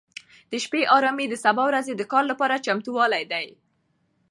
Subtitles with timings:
[0.51, 3.47] د شپې ارامي د سبا ورځې د کار لپاره چمتووالی دی.